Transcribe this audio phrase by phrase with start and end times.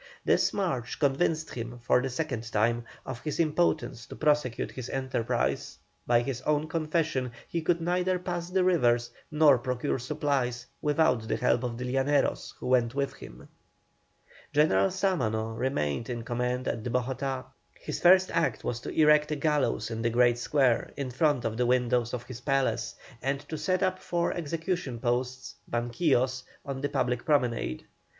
[0.25, 5.77] This march convinced him, for the second time, of his impotence to prosecute his enterprise;
[6.07, 11.35] by his own confession, he could neither pass the rivers nor procure supplies without the
[11.35, 13.47] help of the Llaneros who went with him.
[14.51, 17.45] General Sámano remained in command at Bogotá.
[17.79, 21.57] His first act was to erect a gallows in the great square, in front of
[21.57, 26.89] the windows of his palace, and to set up four execution posts (banquillos) on the
[26.89, 27.85] public promenade.